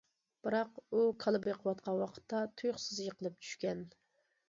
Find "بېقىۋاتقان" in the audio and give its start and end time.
1.45-2.01